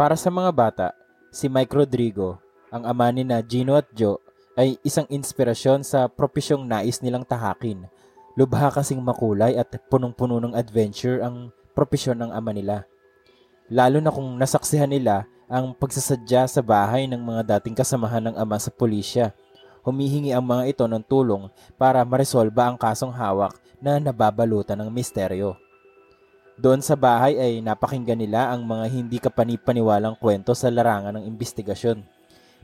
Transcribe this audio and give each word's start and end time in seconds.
Para 0.00 0.16
sa 0.16 0.32
mga 0.32 0.48
bata, 0.48 0.88
si 1.28 1.44
Mike 1.44 1.76
Rodrigo, 1.76 2.40
ang 2.72 2.88
ama 2.88 3.12
ni 3.12 3.20
na 3.20 3.44
Gino 3.44 3.76
at 3.76 3.84
Joe, 3.92 4.16
ay 4.56 4.80
isang 4.80 5.04
inspirasyon 5.12 5.84
sa 5.84 6.08
propesyong 6.08 6.64
nais 6.64 7.04
nilang 7.04 7.20
tahakin. 7.20 7.84
Lubha 8.32 8.72
kasing 8.72 8.96
makulay 8.96 9.60
at 9.60 9.68
punong-puno 9.92 10.40
ng 10.40 10.56
adventure 10.56 11.20
ang 11.20 11.52
propesyon 11.76 12.16
ng 12.16 12.32
ama 12.32 12.48
nila. 12.48 12.88
Lalo 13.68 14.00
na 14.00 14.08
kung 14.08 14.40
nasaksihan 14.40 14.88
nila 14.88 15.28
ang 15.52 15.76
pagsasadya 15.76 16.48
sa 16.48 16.64
bahay 16.64 17.04
ng 17.04 17.20
mga 17.20 17.60
dating 17.60 17.76
kasamahan 17.76 18.24
ng 18.32 18.40
ama 18.40 18.56
sa 18.56 18.72
pulisya. 18.72 19.36
Humihingi 19.84 20.32
ang 20.32 20.48
mga 20.48 20.64
ito 20.72 20.84
ng 20.88 21.04
tulong 21.04 21.52
para 21.76 22.00
maresolba 22.08 22.72
ang 22.72 22.80
kasong 22.80 23.12
hawak 23.12 23.52
na 23.84 24.00
nababalutan 24.00 24.80
ng 24.80 24.88
misteryo. 24.88 25.60
Doon 26.60 26.84
sa 26.84 26.92
bahay 26.92 27.40
ay 27.40 27.64
napakinggan 27.64 28.20
nila 28.20 28.52
ang 28.52 28.68
mga 28.68 28.84
hindi 28.92 29.16
kapanipaniwalang 29.16 30.20
kwento 30.20 30.52
sa 30.52 30.68
larangan 30.68 31.16
ng 31.16 31.24
investigasyon. 31.24 32.04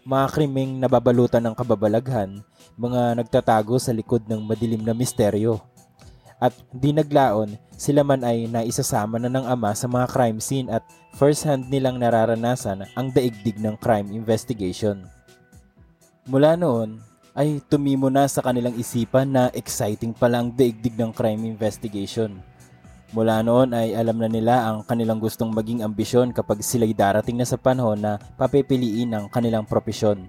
Mga 0.04 0.26
krimeng 0.36 0.76
nababalutan 0.76 1.40
ng 1.40 1.56
kababalaghan, 1.56 2.44
mga 2.76 3.16
nagtatago 3.16 3.80
sa 3.80 3.96
likod 3.96 4.28
ng 4.28 4.44
madilim 4.44 4.84
na 4.84 4.92
misteryo. 4.92 5.64
At 6.36 6.52
di 6.76 6.92
naglaon, 6.92 7.56
sila 7.72 8.04
man 8.04 8.20
ay 8.20 8.44
naisasama 8.52 9.16
na 9.16 9.32
ng 9.32 9.48
ama 9.48 9.72
sa 9.72 9.88
mga 9.88 10.12
crime 10.12 10.44
scene 10.44 10.68
at 10.68 10.84
first 11.16 11.48
hand 11.48 11.72
nilang 11.72 11.96
nararanasan 11.96 12.84
ang 12.92 13.08
daigdig 13.16 13.56
ng 13.64 13.80
crime 13.80 14.12
investigation. 14.12 15.08
Mula 16.28 16.52
noon, 16.60 17.00
ay 17.32 17.64
tumimo 17.64 18.12
na 18.12 18.28
sa 18.28 18.44
kanilang 18.44 18.76
isipan 18.76 19.32
na 19.32 19.48
exciting 19.56 20.12
pala 20.12 20.44
ang 20.44 20.52
daigdig 20.52 21.00
ng 21.00 21.16
crime 21.16 21.48
investigation 21.48 22.36
Mula 23.14 23.38
noon 23.46 23.70
ay 23.70 23.94
alam 23.94 24.18
na 24.18 24.26
nila 24.26 24.66
ang 24.66 24.82
kanilang 24.82 25.22
gustong 25.22 25.54
maging 25.54 25.86
ambisyon 25.86 26.34
kapag 26.34 26.58
sila'y 26.58 26.90
darating 26.90 27.38
na 27.38 27.46
sa 27.46 27.54
panahon 27.54 28.02
na 28.02 28.18
papipiliin 28.34 29.14
ang 29.14 29.30
kanilang 29.30 29.62
propesyon. 29.62 30.26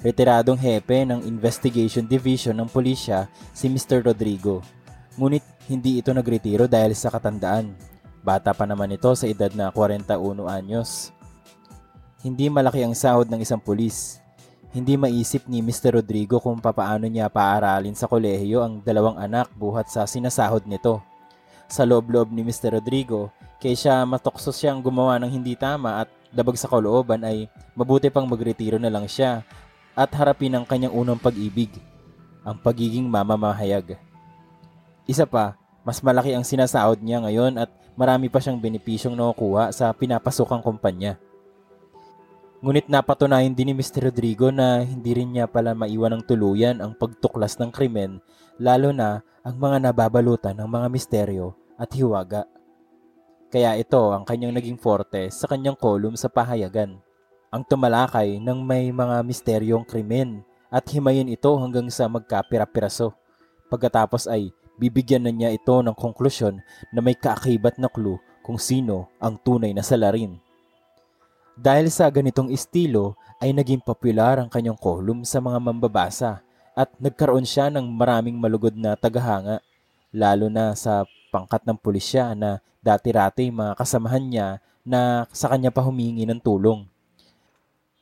Retiradong 0.00 0.56
hepe 0.56 1.04
ng 1.04 1.28
Investigation 1.28 2.08
Division 2.08 2.56
ng 2.56 2.68
pulisya 2.72 3.28
si 3.52 3.68
Mr. 3.68 4.00
Rodrigo. 4.00 4.64
Ngunit 5.20 5.44
hindi 5.68 6.00
ito 6.00 6.16
nagretiro 6.16 6.64
dahil 6.64 6.96
sa 6.96 7.12
katandaan. 7.12 7.76
Bata 8.24 8.56
pa 8.56 8.64
naman 8.64 8.96
ito 8.96 9.12
sa 9.12 9.28
edad 9.28 9.52
na 9.52 9.68
41 9.68 10.16
anyos. 10.48 11.12
Hindi 12.24 12.48
malaki 12.48 12.88
ang 12.88 12.96
sahod 12.96 13.28
ng 13.28 13.44
isang 13.44 13.60
pulis. 13.60 14.16
Hindi 14.72 14.96
maisip 14.96 15.44
ni 15.44 15.60
Mr. 15.60 16.00
Rodrigo 16.00 16.40
kung 16.40 16.56
papaano 16.56 17.04
niya 17.04 17.28
paaralin 17.28 17.92
sa 17.92 18.08
kolehiyo 18.08 18.64
ang 18.64 18.80
dalawang 18.80 19.20
anak 19.20 19.52
buhat 19.52 19.92
sa 19.92 20.08
sinasahod 20.08 20.64
nito 20.64 21.11
sa 21.72 21.88
loob-loob 21.88 22.28
ni 22.28 22.44
Mr. 22.44 22.76
Rodrigo, 22.76 23.32
kaya 23.56 23.72
siya 23.72 24.04
matokso 24.04 24.52
siyang 24.52 24.84
gumawa 24.84 25.16
ng 25.16 25.32
hindi 25.32 25.56
tama 25.56 26.04
at 26.04 26.08
dabag 26.28 26.60
sa 26.60 26.68
kalooban 26.68 27.24
ay 27.24 27.48
mabuti 27.72 28.12
pang 28.12 28.28
magretiro 28.28 28.76
na 28.76 28.92
lang 28.92 29.08
siya 29.08 29.40
at 29.96 30.12
harapin 30.12 30.52
ang 30.52 30.68
kanyang 30.68 30.92
unang 30.92 31.16
pag-ibig, 31.16 31.72
ang 32.44 32.60
pagiging 32.60 33.08
mamamahayag. 33.08 33.96
Isa 35.08 35.24
pa, 35.24 35.56
mas 35.80 36.04
malaki 36.04 36.36
ang 36.36 36.44
sinasahod 36.44 37.00
niya 37.00 37.24
ngayon 37.24 37.56
at 37.56 37.72
marami 37.96 38.28
pa 38.28 38.36
siyang 38.36 38.60
benepisyong 38.60 39.16
nakukuha 39.16 39.72
sa 39.72 39.96
pinapasukang 39.96 40.60
kumpanya. 40.60 41.16
Ngunit 42.60 42.86
napatunayan 42.92 43.56
din 43.56 43.72
ni 43.72 43.74
Mr. 43.80 44.12
Rodrigo 44.12 44.52
na 44.52 44.84
hindi 44.84 45.16
rin 45.16 45.32
niya 45.32 45.48
pala 45.48 45.72
maiwan 45.72 46.20
ng 46.20 46.22
tuluyan 46.28 46.84
ang 46.84 46.92
pagtuklas 46.94 47.56
ng 47.56 47.72
krimen 47.72 48.20
lalo 48.60 48.92
na 48.92 49.24
ang 49.42 49.56
mga 49.58 49.90
nababalutan 49.90 50.54
ng 50.54 50.68
mga 50.68 50.86
misteryo 50.92 51.61
at 51.82 51.90
hiwaga. 51.90 52.46
Kaya 53.50 53.74
ito 53.74 54.14
ang 54.14 54.22
kanyang 54.22 54.54
naging 54.54 54.78
forte 54.78 55.26
sa 55.34 55.50
kanyang 55.50 55.74
kolum 55.74 56.14
sa 56.14 56.30
pahayagan. 56.30 57.02
Ang 57.50 57.62
tumalakay 57.66 58.38
ng 58.38 58.58
may 58.62 58.94
mga 58.94 59.20
misteryong 59.26 59.84
krimen 59.84 60.46
at 60.70 60.86
himayin 60.88 61.28
ito 61.28 61.50
hanggang 61.58 61.90
sa 61.90 62.08
magkapira-piraso. 62.08 63.12
Pagkatapos 63.68 64.30
ay 64.30 64.54
bibigyan 64.80 65.26
na 65.26 65.34
niya 65.34 65.50
ito 65.52 65.84
ng 65.84 65.92
konklusyon 65.92 66.64
na 66.94 67.04
may 67.04 67.12
kaakibat 67.12 67.76
na 67.76 67.92
clue 67.92 68.16
kung 68.40 68.56
sino 68.56 69.12
ang 69.20 69.36
tunay 69.36 69.76
na 69.76 69.84
salarin. 69.84 70.40
Dahil 71.52 71.92
sa 71.92 72.08
ganitong 72.08 72.48
estilo 72.48 73.20
ay 73.36 73.52
naging 73.52 73.84
popular 73.84 74.40
ang 74.40 74.48
kanyang 74.48 74.80
kolum 74.80 75.20
sa 75.28 75.44
mga 75.44 75.60
mambabasa 75.60 76.40
at 76.72 76.88
nagkaroon 76.96 77.44
siya 77.44 77.68
ng 77.68 77.84
maraming 77.84 78.40
malugod 78.40 78.72
na 78.72 78.96
tagahanga 78.96 79.60
lalo 80.08 80.48
na 80.48 80.72
sa 80.72 81.04
pangkat 81.32 81.64
ng 81.64 81.80
pulisya 81.80 82.36
na 82.36 82.60
dati-rati 82.84 83.48
mga 83.48 83.72
kasamahan 83.80 84.24
niya 84.28 84.48
na 84.84 85.24
sa 85.32 85.48
kanya 85.48 85.72
pa 85.72 85.80
humingi 85.80 86.28
ng 86.28 86.36
tulong. 86.44 86.84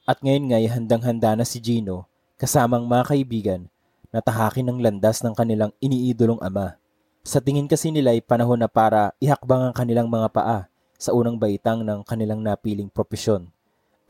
At 0.02 0.18
ngayon 0.18 0.50
ngay 0.50 0.66
handang-handa 0.66 1.38
na 1.38 1.46
si 1.46 1.62
Gino 1.62 2.10
kasamang 2.34 2.90
mga 2.90 3.14
kaibigan 3.14 3.62
na 4.10 4.18
tahakin 4.18 4.66
ng 4.66 4.78
landas 4.82 5.22
ng 5.22 5.30
kanilang 5.38 5.70
iniidolong 5.78 6.42
ama. 6.42 6.74
Sa 7.22 7.38
tingin 7.38 7.70
kasi 7.70 7.94
nila 7.94 8.10
ay 8.10 8.24
panahon 8.24 8.58
na 8.58 8.66
para 8.66 9.14
ihakbang 9.22 9.70
ang 9.70 9.74
kanilang 9.76 10.10
mga 10.10 10.28
paa 10.34 10.66
sa 10.98 11.14
unang 11.14 11.38
baitang 11.38 11.86
ng 11.86 12.02
kanilang 12.02 12.42
napiling 12.42 12.90
propesyon. 12.90 13.46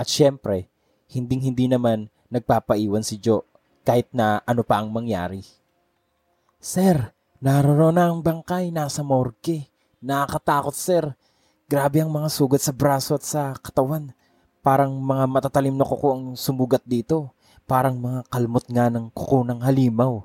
At 0.00 0.08
syempre, 0.08 0.72
hinding-hindi 1.12 1.68
naman 1.68 2.08
nagpapaiwan 2.32 3.04
si 3.04 3.20
Joe 3.20 3.44
kahit 3.84 4.08
na 4.14 4.40
ano 4.46 4.62
pa 4.64 4.80
ang 4.80 4.88
mangyari. 4.88 5.42
Sir, 6.62 7.12
Naroon 7.40 7.96
na 7.96 8.12
ang 8.12 8.20
bangkay, 8.20 8.68
nasa 8.68 9.00
morgue. 9.00 9.64
Nakakatakot, 10.04 10.76
sir. 10.76 11.16
Grabe 11.72 12.04
ang 12.04 12.12
mga 12.12 12.28
sugat 12.28 12.60
sa 12.60 12.68
braso 12.68 13.16
at 13.16 13.24
sa 13.24 13.56
katawan. 13.56 14.12
Parang 14.60 14.92
mga 15.00 15.24
matatalim 15.24 15.72
na 15.72 15.88
kuko 15.88 16.12
ang 16.12 16.24
sumugat 16.36 16.84
dito. 16.84 17.32
Parang 17.64 17.96
mga 17.96 18.28
kalmot 18.28 18.68
nga 18.68 18.92
ng 18.92 19.08
kuko 19.16 19.40
ng 19.48 19.64
halimaw. 19.64 20.20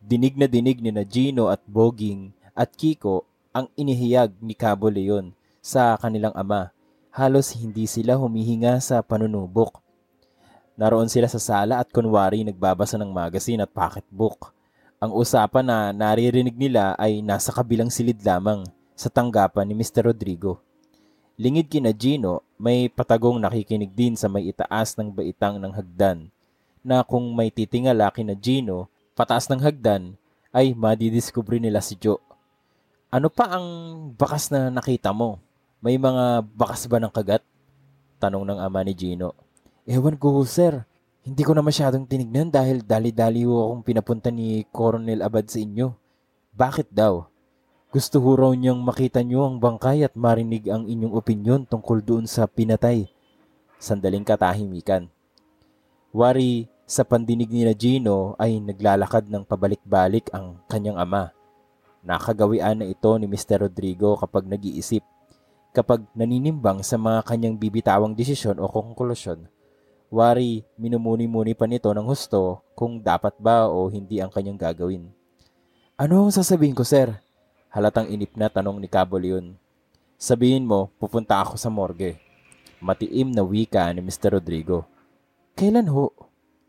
Dinig 0.00 0.40
na 0.40 0.48
dinig 0.48 0.80
ni 0.80 0.88
Gino 1.04 1.52
at 1.52 1.60
Boging 1.68 2.32
at 2.56 2.72
Kiko 2.72 3.28
ang 3.52 3.68
inihiyag 3.76 4.40
ni 4.40 4.56
Cabo 4.56 4.88
Leon 4.88 5.36
sa 5.60 6.00
kanilang 6.00 6.32
ama. 6.32 6.72
Halos 7.12 7.52
hindi 7.52 7.84
sila 7.84 8.16
humihinga 8.16 8.80
sa 8.80 9.04
panunubok. 9.04 9.84
Naroon 10.80 11.12
sila 11.12 11.28
sa 11.28 11.36
sala 11.36 11.76
at 11.76 11.92
kunwari 11.92 12.40
nagbabasa 12.40 12.96
ng 12.96 13.12
magazine 13.12 13.60
at 13.60 13.68
pocketbook. 13.68 14.55
Ang 14.96 15.12
usapan 15.12 15.60
na 15.60 15.92
naririnig 15.92 16.56
nila 16.56 16.96
ay 16.96 17.20
nasa 17.20 17.52
kabilang 17.52 17.92
silid 17.92 18.16
lamang 18.24 18.64
sa 18.96 19.12
tanggapan 19.12 19.68
ni 19.68 19.76
Mr. 19.76 20.08
Rodrigo. 20.08 20.56
Lingid 21.36 21.68
kina 21.68 21.92
Gino, 21.92 22.40
may 22.56 22.88
patagong 22.88 23.36
nakikinig 23.36 23.92
din 23.92 24.16
sa 24.16 24.24
may 24.24 24.48
itaas 24.48 24.96
ng 24.96 25.12
baitang 25.12 25.60
ng 25.60 25.68
hagdan 25.68 26.32
na 26.80 27.04
kung 27.04 27.28
may 27.36 27.52
titingala 27.52 28.08
kina 28.08 28.32
Gino 28.32 28.88
pataas 29.12 29.52
ng 29.52 29.60
hagdan 29.60 30.16
ay 30.48 30.72
madidiskubre 30.72 31.60
nila 31.60 31.84
si 31.84 32.00
Joe. 32.00 32.16
Ano 33.12 33.28
pa 33.28 33.52
ang 33.52 33.66
bakas 34.16 34.48
na 34.48 34.72
nakita 34.72 35.12
mo? 35.12 35.36
May 35.84 36.00
mga 36.00 36.40
bakas 36.56 36.88
ba 36.88 36.96
ng 36.96 37.12
kagat? 37.12 37.44
Tanong 38.16 38.48
ng 38.48 38.64
ama 38.64 38.80
ni 38.80 38.96
Gino. 38.96 39.36
Ewan 39.84 40.16
ko, 40.16 40.40
sir. 40.48 40.88
Hindi 41.26 41.42
ko 41.42 41.58
na 41.58 41.62
masyadong 41.66 42.06
tinignan 42.06 42.54
dahil 42.54 42.86
dali-dali 42.86 43.42
ho 43.42 43.66
akong 43.66 43.82
pinapunta 43.82 44.30
ni 44.30 44.62
Coronel 44.70 45.26
Abad 45.26 45.42
sa 45.50 45.58
inyo. 45.58 45.90
Bakit 46.54 46.94
daw? 46.94 47.26
Gusto 47.90 48.22
ho 48.22 48.30
raw 48.38 48.54
niyang 48.54 48.78
makita 48.78 49.26
niyo 49.26 49.42
ang 49.42 49.58
bangkay 49.58 50.06
at 50.06 50.14
marinig 50.14 50.70
ang 50.70 50.86
inyong 50.86 51.10
opinyon 51.18 51.66
tungkol 51.66 51.98
doon 51.98 52.30
sa 52.30 52.46
pinatay. 52.46 53.10
Sandaling 53.82 54.22
katahimikan. 54.22 55.10
Wari, 56.14 56.70
sa 56.86 57.02
pandinig 57.02 57.50
ni 57.50 57.66
Gino 57.74 58.38
ay 58.38 58.62
naglalakad 58.62 59.26
ng 59.26 59.42
pabalik-balik 59.50 60.30
ang 60.30 60.62
kanyang 60.70 60.94
ama. 60.94 61.34
Nakagawian 62.06 62.78
na 62.78 62.86
ito 62.86 63.10
ni 63.18 63.26
Mr. 63.26 63.66
Rodrigo 63.66 64.14
kapag 64.14 64.46
nag-iisip, 64.46 65.02
kapag 65.74 66.06
naninimbang 66.14 66.86
sa 66.86 66.94
mga 66.94 67.26
kanyang 67.26 67.58
bibitawang 67.58 68.14
desisyon 68.14 68.62
o 68.62 68.70
konklusyon. 68.70 69.50
Wari, 70.16 70.64
minumuni-muni 70.80 71.52
pa 71.52 71.68
nito 71.68 71.92
ng 71.92 72.08
husto 72.08 72.64
kung 72.72 72.96
dapat 73.04 73.36
ba 73.36 73.68
o 73.68 73.84
hindi 73.92 74.16
ang 74.16 74.32
kanyang 74.32 74.56
gagawin. 74.56 75.12
Ano 75.92 76.24
ang 76.24 76.32
sasabihin 76.32 76.72
ko, 76.72 76.88
sir? 76.88 77.20
Halatang 77.68 78.08
inip 78.08 78.32
na 78.32 78.48
tanong 78.48 78.80
ni 78.80 78.88
Cabo 78.88 79.20
Leon. 79.20 79.60
Sabihin 80.16 80.64
mo, 80.64 80.88
pupunta 80.96 81.36
ako 81.44 81.60
sa 81.60 81.68
morgue. 81.68 82.16
Matiim 82.80 83.28
na 83.28 83.44
wika 83.44 83.92
ni 83.92 84.00
Mr. 84.00 84.40
Rodrigo. 84.40 84.88
Kailan 85.52 85.92
ho? 85.92 86.08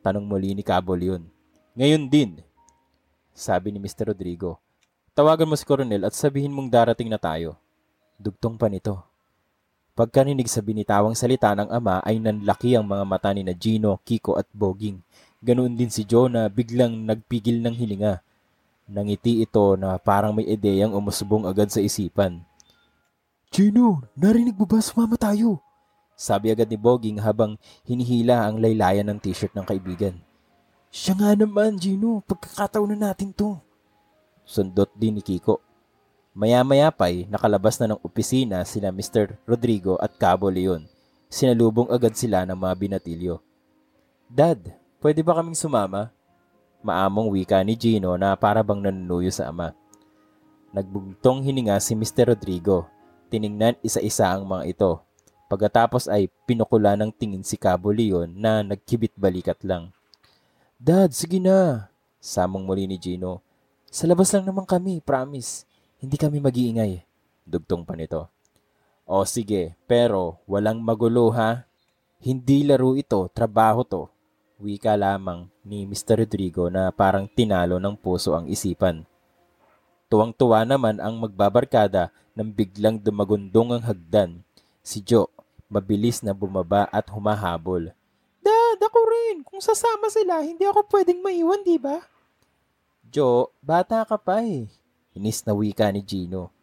Tanong 0.03 0.27
muli 0.27 0.51
ni 0.51 0.59
Cabo 0.59 0.91
Leon. 0.91 1.23
Ngayon 1.79 2.03
din, 2.11 2.43
sabi 3.31 3.71
ni 3.71 3.79
Mr. 3.79 4.11
Rodrigo. 4.11 4.59
Tawagan 5.15 5.47
mo 5.47 5.55
si 5.55 5.63
Coronel 5.63 6.03
at 6.03 6.11
sabihin 6.11 6.51
mong 6.51 6.67
darating 6.67 7.07
na 7.07 7.15
tayo. 7.15 7.55
Dugtong 8.19 8.59
pa 8.59 8.67
nito. 8.67 9.06
Pagkaninig 9.97 10.45
sa 10.45 10.61
binitawang 10.61 11.17
salita 11.17 11.57
ng 11.57 11.73
ama 11.73 12.05
ay 12.05 12.21
nanlaki 12.21 12.77
ang 12.77 12.85
mga 12.85 13.01
mata 13.01 13.33
ni 13.33 13.41
na 13.41 13.57
Gino, 13.57 13.97
Kiko 14.05 14.37
at 14.37 14.45
Boging. 14.53 15.01
Ganoon 15.41 15.73
din 15.73 15.89
si 15.89 16.05
Joe 16.05 16.29
na 16.29 16.45
biglang 16.53 17.01
nagpigil 17.01 17.65
ng 17.65 17.73
hilinga. 17.73 18.21
Nangiti 18.85 19.41
ito 19.41 19.73
na 19.73 19.97
parang 19.97 20.37
may 20.37 20.45
ideyang 20.45 20.93
umusubong 20.93 21.49
agad 21.49 21.73
sa 21.73 21.81
isipan. 21.81 22.45
Gino, 23.49 24.05
narinig 24.13 24.53
mo 24.53 24.69
ba 24.69 24.77
sumama 24.85 25.17
tayo? 25.17 25.65
Sabi 26.13 26.53
agad 26.53 26.69
ni 26.69 26.77
Boging 26.77 27.17
habang 27.17 27.57
hinihila 27.81 28.45
ang 28.45 28.61
laylayan 28.61 29.09
ng 29.09 29.17
t-shirt 29.17 29.57
ng 29.57 29.65
kaibigan. 29.65 30.13
Siya 30.93 31.17
nga 31.17 31.33
naman, 31.33 31.81
Gino. 31.81 32.21
Pagkakataon 32.21 32.93
na 32.93 33.09
natin 33.09 33.33
to. 33.33 33.57
Sundot 34.45 34.93
din 34.93 35.17
ni 35.17 35.25
Kiko. 35.25 35.66
Maya-maya 36.37 36.93
pa'y 36.93 37.25
nakalabas 37.33 37.81
na 37.81 37.89
ng 37.89 38.01
opisina 38.05 38.61
sina 38.61 38.93
Mr. 38.93 39.41
Rodrigo 39.49 39.97
at 39.97 40.21
Cabo 40.21 40.53
Leon. 40.53 40.85
Sinalubong 41.33 41.89
agad 41.89 42.13
sila 42.13 42.45
ng 42.45 42.53
mga 42.53 42.77
binatilyo. 42.77 43.41
Dad, 44.29 44.61
pwede 45.01 45.25
ba 45.25 45.33
kaming 45.33 45.57
sumama? 45.57 46.13
Maamong 46.85 47.33
wika 47.33 47.57
ni 47.65 47.73
Gino 47.73 48.13
na 48.21 48.37
para 48.37 48.61
bang 48.61 48.85
nanunuyo 48.85 49.33
sa 49.33 49.49
ama. 49.49 49.73
Nagbugtong 50.77 51.41
hininga 51.41 51.81
si 51.81 51.97
Mr. 51.97 52.29
Rodrigo. 52.29 52.85
Tiningnan 53.33 53.81
isa-isa 53.81 54.29
ang 54.29 54.45
mga 54.45 54.77
ito. 54.77 55.01
Pagkatapos 55.49 56.05
ay 56.05 56.29
pinukula 56.45 56.93
ng 56.93 57.09
tingin 57.17 57.41
si 57.41 57.57
Cabo 57.57 57.89
Leon 57.89 58.29
na 58.29 58.61
nagkibit 58.61 59.17
balikat 59.17 59.57
lang. 59.65 59.89
Dad, 60.77 61.17
sige 61.17 61.41
na. 61.41 61.89
Samong 62.21 62.61
muli 62.61 62.85
ni 62.85 63.01
Gino. 63.01 63.41
Sa 63.89 64.05
labas 64.05 64.29
lang 64.29 64.45
naman 64.45 64.69
kami, 64.69 65.01
promise. 65.01 65.66
Hindi 65.97 66.13
kami 66.13 66.37
mag-iingay. 66.37 67.01
Dugtong 67.41 67.81
pa 67.81 67.97
nito. 67.97 68.29
O 69.07 69.25
sige, 69.25 69.73
pero 69.89 70.37
walang 70.45 70.77
magulo 70.77 71.33
ha. 71.33 71.65
Hindi 72.21 72.61
laro 72.67 72.93
ito, 72.93 73.25
trabaho 73.33 73.81
to. 73.81 74.05
Wika 74.61 74.93
lamang 74.93 75.49
ni 75.65 75.89
Mr. 75.89 76.21
Rodrigo 76.21 76.69
na 76.69 76.93
parang 76.93 77.25
tinalo 77.25 77.81
ng 77.81 77.97
puso 77.97 78.37
ang 78.37 78.45
isipan. 78.45 79.05
Tuwang-tuwa 80.09 80.65
naman 80.69 81.01
ang 81.01 81.17
magbabarkada 81.17 82.13
nang 82.37 82.53
biglang 82.53 83.01
dumagundong 83.01 83.77
ang 83.77 83.83
hagdan. 83.85 84.45
Si 84.85 85.01
Joe, 85.01 85.29
mabilis 85.65 86.21
na 86.21 86.37
bumaba 86.37 86.85
at 86.93 87.09
humahabol. 87.09 87.89
Dad, 88.39 88.79
ako 88.79 88.99
rin. 89.01 89.41
Kung 89.41 89.59
sasama 89.59 90.13
sila, 90.13 90.45
hindi 90.45 90.63
ako 90.63 90.85
pwedeng 90.93 91.25
maiwan, 91.25 91.65
di 91.65 91.81
ba? 91.81 91.99
Joe, 93.07 93.49
bata 93.59 94.05
ka 94.05 94.15
pa 94.15 94.45
eh. 94.45 94.69
Inis 95.17 95.41
na 95.41 95.57
wika 95.57 95.89
ni 95.89 96.05
Gino. 96.05 96.53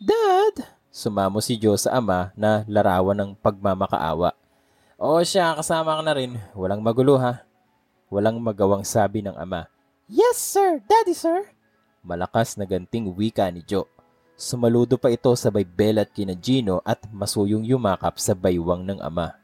Dad! 0.00 0.64
Sumamo 0.88 1.44
si 1.44 1.60
Joe 1.60 1.76
sa 1.76 2.00
ama 2.00 2.32
na 2.32 2.64
larawan 2.64 3.14
ng 3.14 3.30
pagmamakaawa. 3.36 4.32
O 4.96 5.20
siya, 5.20 5.52
kasama 5.52 6.00
ka 6.00 6.02
na 6.02 6.16
rin. 6.16 6.40
Walang 6.56 6.80
magulo 6.80 7.20
ha. 7.20 7.44
Walang 8.08 8.40
magawang 8.40 8.82
sabi 8.82 9.20
ng 9.20 9.36
ama. 9.36 9.68
Yes 10.08 10.40
sir, 10.40 10.80
daddy 10.88 11.12
sir. 11.14 11.46
Malakas 12.00 12.56
na 12.56 12.64
ganting 12.64 13.12
wika 13.12 13.46
ni 13.52 13.60
Joe. 13.62 13.86
Sumaludo 14.40 14.96
pa 14.96 15.12
ito 15.12 15.28
sa 15.36 15.52
baybel 15.52 16.00
at 16.00 16.08
kina 16.08 16.32
Gino 16.32 16.80
at 16.82 17.04
masuyong 17.12 17.68
yumakap 17.68 18.16
sa 18.16 18.32
baywang 18.32 18.82
ng 18.88 18.98
ama. 19.04 19.39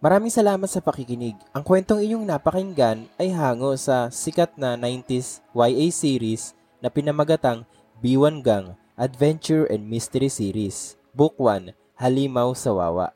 Maraming 0.00 0.32
salamat 0.32 0.64
sa 0.64 0.80
pakikinig. 0.80 1.36
Ang 1.52 1.60
kwentong 1.60 2.00
inyong 2.00 2.24
napakinggan 2.24 3.04
ay 3.20 3.36
hango 3.36 3.76
sa 3.76 4.08
sikat 4.08 4.48
na 4.56 4.72
90s 4.72 5.44
YA 5.52 5.92
series 5.92 6.56
na 6.80 6.88
pinamagatang 6.88 7.68
B1 8.00 8.40
Gang 8.40 8.80
Adventure 8.96 9.68
and 9.68 9.84
Mystery 9.84 10.32
Series, 10.32 10.96
Book 11.12 11.36
1, 11.36 11.76
Halimaw 12.00 12.56
sa 12.56 12.72
Wawa. 12.72 13.12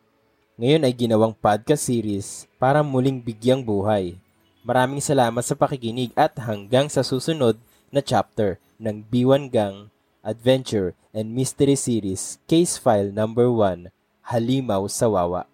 Ngayon 0.61 0.85
ay 0.85 0.93
ginawang 0.93 1.33
podcast 1.33 1.89
series 1.89 2.45
para 2.61 2.85
muling 2.85 3.17
bigyang 3.17 3.65
buhay. 3.65 4.21
Maraming 4.61 5.01
salamat 5.01 5.41
sa 5.41 5.57
pakikinig 5.57 6.13
at 6.13 6.37
hanggang 6.37 6.93
sa 6.93 7.01
susunod 7.01 7.57
na 7.89 8.05
chapter 8.05 8.61
ng 8.77 9.01
B1 9.09 9.49
Gang 9.49 9.89
Adventure 10.21 10.93
and 11.17 11.33
Mystery 11.33 11.81
Series 11.81 12.37
Case 12.45 12.77
File 12.77 13.09
Number 13.09 13.49
1, 13.49 13.89
Halimaw 14.29 14.85
sa 14.93 15.09
Wawa. 15.09 15.54